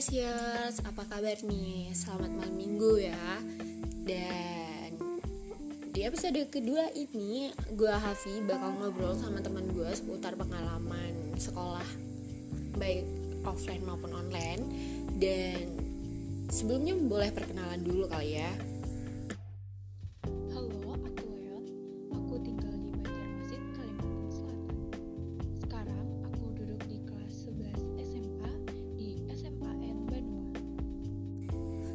[0.00, 1.92] Freshers, apa kabar nih?
[1.92, 3.36] Selamat malam minggu ya.
[4.00, 4.96] Dan
[5.92, 11.84] di episode kedua ini Gue Hafi bakal ngobrol sama teman gue seputar pengalaman sekolah
[12.80, 13.04] Baik
[13.44, 14.64] offline maupun online.
[15.20, 15.68] Dan
[16.48, 18.48] sebelumnya boleh perkenalan dulu kali ya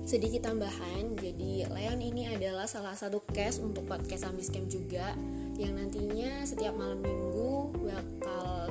[0.06, 5.18] sedikit tambahan, jadi Leon ini adalah salah satu case untuk podcast Amis Camp juga
[5.58, 8.70] yang nantinya setiap malam minggu bakal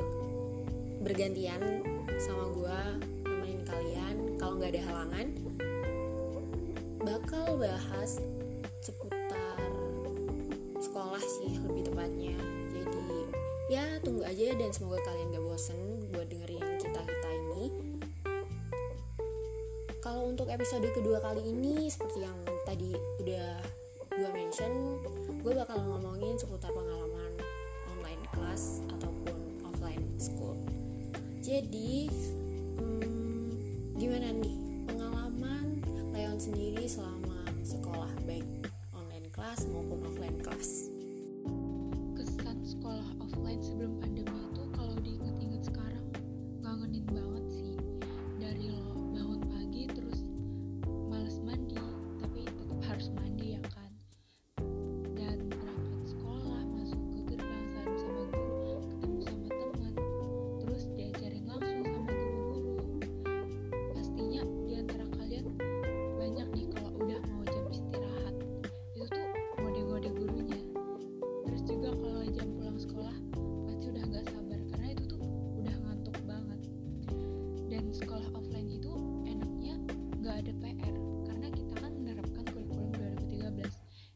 [1.02, 1.82] bergantian
[2.22, 2.78] sama gue
[3.26, 4.16] nemenin kalian.
[4.38, 5.26] Kalau nggak ada halangan
[7.02, 8.22] bakal bahas
[8.78, 9.58] seputar
[10.78, 12.38] sekolah sih lebih tepatnya.
[12.70, 13.10] Jadi
[13.74, 15.83] ya tunggu aja dan semoga kalian gak bosen
[20.64, 23.52] episode kedua kali ini seperti yang tadi udah
[24.16, 24.96] gue mention
[25.44, 27.36] gue bakal ngomongin seputar pengalaman
[27.92, 30.56] online class ataupun offline school.
[31.44, 32.08] Jadi
[32.80, 33.44] hmm,
[34.00, 34.56] gimana nih?
[34.88, 35.84] Pengalaman
[36.16, 38.48] Leon sendiri selama sekolah baik
[38.96, 40.88] online class maupun offline class?
[42.16, 44.13] Kesan sekolah offline sebelum pandemi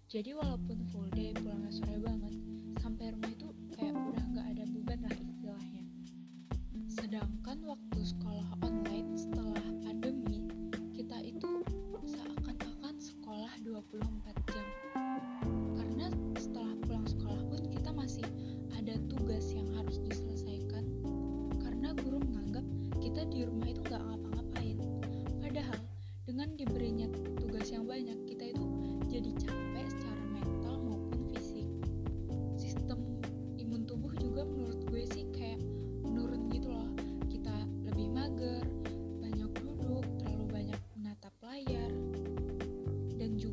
[0.08, 1.27] jadi walaupun full day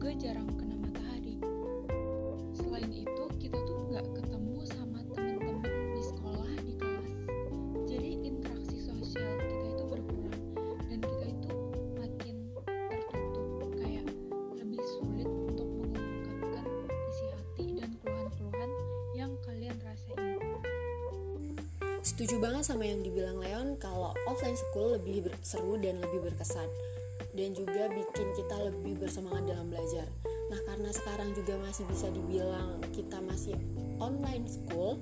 [0.06, 1.34] juga jarang kena matahari.
[2.54, 5.66] Selain itu kita tuh nggak ketemu sama temen-temen
[5.98, 7.10] di sekolah di kelas.
[7.90, 10.42] Jadi interaksi sosial kita itu berkurang
[10.94, 11.50] dan kita itu
[11.98, 12.36] makin
[13.10, 13.50] tertutup.
[13.82, 14.06] Kayak
[14.54, 16.66] lebih sulit untuk mengungkapkan
[17.10, 18.70] isi hati dan keluhan-keluhan
[19.18, 20.38] yang kalian rasain.
[22.06, 26.70] Setuju banget sama yang dibilang Leon kalau offline school lebih seru dan lebih berkesan
[27.35, 30.07] dan juga bikin kita lebih bersemangat dalam belajar.
[30.47, 33.59] Nah, karena sekarang juga masih bisa dibilang kita masih
[34.00, 34.96] online school,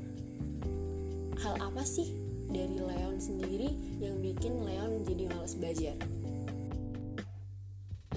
[1.38, 2.10] hal apa sih
[2.50, 3.70] dari Leon sendiri
[4.02, 5.98] yang bikin Leon jadi males belajar?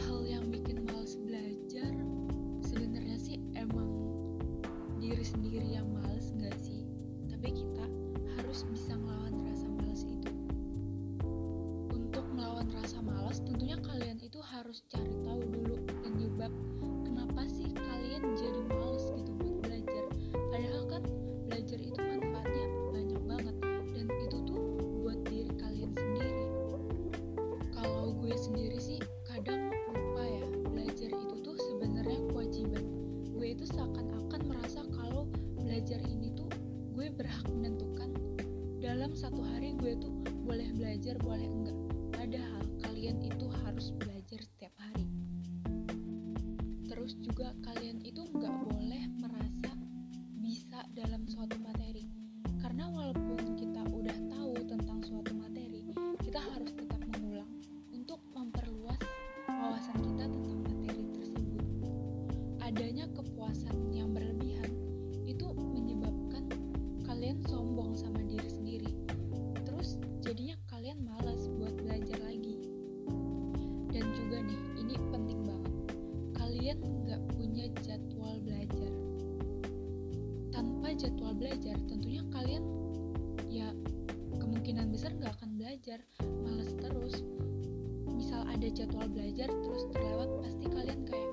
[0.01, 1.93] Hal yang bikin males belajar
[2.65, 3.89] sebenarnya sih emang
[4.97, 6.89] diri sendiri yang males nggak sih?
[7.29, 7.85] Tapi kita
[8.41, 9.16] harus bisa ngelawan
[39.17, 40.13] satu hari gue tuh
[40.45, 41.79] boleh belajar boleh enggak.
[42.13, 45.09] Padahal kalian itu harus belajar setiap hari.
[46.85, 49.73] Terus juga kalian itu nggak boleh merasa
[50.37, 52.13] bisa dalam suatu materi.
[52.61, 55.89] Karena walaupun kita udah tahu tentang suatu materi
[56.21, 57.49] kita harus tetap mengulang
[57.97, 59.01] untuk memperluas
[59.49, 61.65] wawasan kita tentang materi tersebut.
[62.61, 63.26] Adanya kepuasan
[80.97, 81.77] jadwal belajar.
[81.87, 82.65] Tentunya kalian
[83.47, 83.69] ya
[84.37, 86.01] kemungkinan besar nggak akan belajar.
[86.43, 87.23] Males terus.
[88.09, 91.31] Misal ada jadwal belajar terus terlewat pasti kalian kayak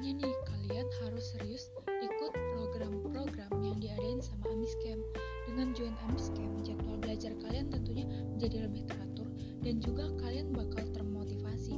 [0.00, 5.04] makanya nih kalian harus serius ikut program-program yang diadain sama Amiscamp.
[5.44, 9.28] Dengan join Amiscamp, jadwal belajar kalian tentunya menjadi lebih teratur
[9.60, 11.76] dan juga kalian bakal termotivasi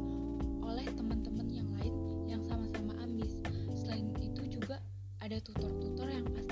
[0.63, 1.95] oleh teman-teman yang lain
[2.31, 3.43] yang sama-sama ambis.
[3.75, 4.79] Selain itu juga
[5.19, 6.52] ada tutor-tutor yang pastinya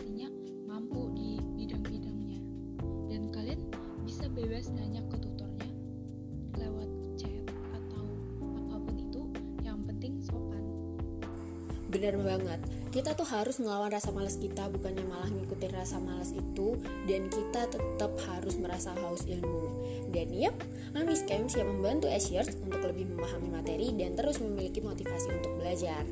[12.00, 12.60] Bener banget,
[12.96, 17.68] kita tuh harus ngelawan rasa malas kita bukannya malah ngikutin rasa malas itu dan kita
[17.68, 19.68] tetap harus merasa haus ilmu.
[20.08, 20.56] Dan yep,
[20.96, 26.08] Amis Camp siap membantu Ashers untuk lebih memahami materi dan terus memiliki motivasi untuk belajar.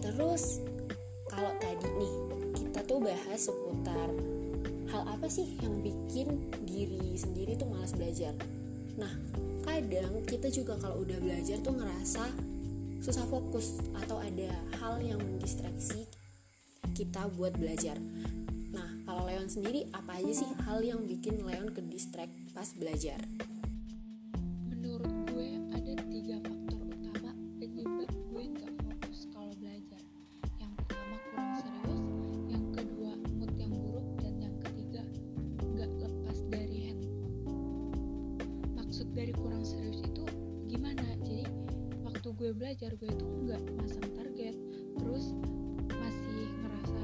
[0.00, 0.64] Terus,
[1.28, 2.14] kalau tadi nih,
[2.64, 4.08] kita tuh bahas seputar
[4.96, 8.32] hal apa sih yang bikin diri sendiri tuh malas belajar.
[8.96, 9.12] Nah,
[9.60, 12.49] kadang kita juga kalau udah belajar tuh ngerasa
[13.00, 16.04] susah fokus atau ada hal yang mendistraksi
[16.92, 17.96] kita buat belajar.
[18.76, 23.24] Nah, kalau Leon sendiri apa aja sih hal yang bikin Leon ke distract pas belajar?
[24.68, 30.02] Menurut gue ada tiga faktor utama penyebab gue nggak fokus kalau belajar.
[30.60, 32.04] Yang pertama kurang serius,
[32.52, 35.02] yang kedua mood yang buruk, dan yang ketiga
[35.72, 37.32] nggak lepas dari handphone.
[38.76, 40.24] Maksud dari kurang serius itu
[40.68, 41.09] gimana?
[42.40, 44.56] Gue belajar gue itu nggak masang target,
[44.96, 45.36] terus
[45.92, 47.02] masih ngerasa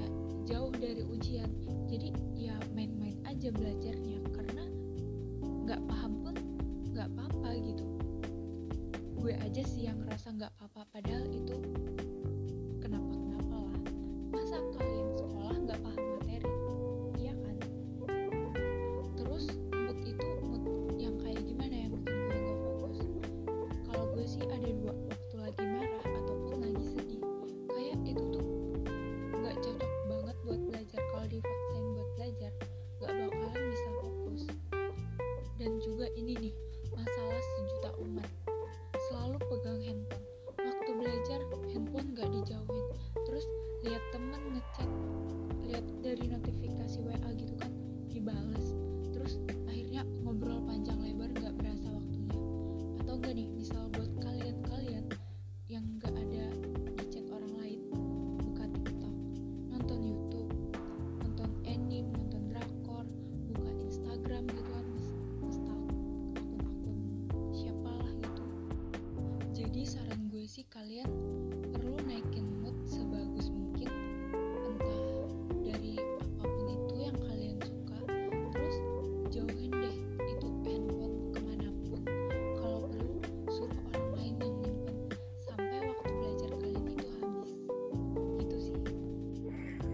[0.48, 1.52] jauh dari ujian.
[1.92, 4.16] Jadi ya main-main aja belajarnya.
[4.32, 4.64] Karena
[5.36, 6.34] nggak paham pun
[6.88, 7.84] nggak apa-apa gitu.
[9.12, 10.88] Gue aja sih yang ngerasa nggak apa-apa.
[10.88, 11.56] Padahal itu
[12.80, 13.80] kenapa kenapa lah.
[14.32, 15.45] Masa kalian sekolah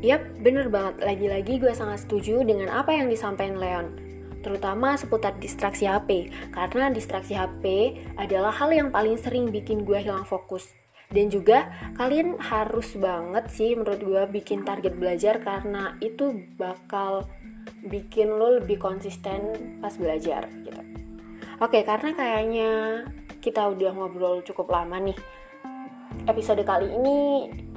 [0.03, 0.99] Yap, bener banget.
[0.99, 3.87] Lagi-lagi gue sangat setuju dengan apa yang disampaikan Leon.
[4.43, 6.27] Terutama seputar distraksi HP.
[6.51, 10.75] Karena distraksi HP adalah hal yang paling sering bikin gue hilang fokus.
[11.07, 17.31] Dan juga kalian harus banget sih menurut gue bikin target belajar karena itu bakal
[17.87, 20.83] bikin lo lebih konsisten pas belajar gitu.
[21.63, 22.71] Oke, karena kayaknya
[23.39, 25.19] kita udah ngobrol cukup lama nih.
[26.27, 27.19] Episode kali ini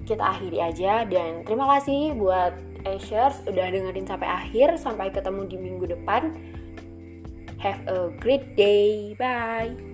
[0.05, 2.53] kita akhiri aja dan terima kasih buat
[2.85, 4.77] Ashers udah dengerin sampai akhir.
[4.77, 6.31] Sampai ketemu di minggu depan.
[7.57, 9.17] Have a great day.
[9.17, 9.84] Bye.